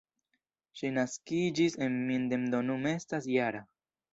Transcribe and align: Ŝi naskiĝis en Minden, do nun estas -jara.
Ŝi 0.79 0.89
naskiĝis 0.95 1.77
en 1.89 1.99
Minden, 2.09 2.49
do 2.55 2.63
nun 2.71 2.91
estas 2.97 3.33
-jara. 3.35 3.63